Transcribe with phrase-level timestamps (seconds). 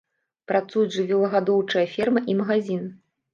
[0.51, 2.83] Працуюць жывёлагадоўчая ферма і магазін.